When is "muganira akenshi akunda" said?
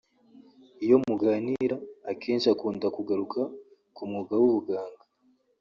1.07-2.87